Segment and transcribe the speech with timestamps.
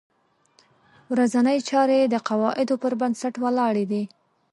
[1.11, 4.03] ورځنۍ چارې د قواعدو په بنسټ ولاړې دي.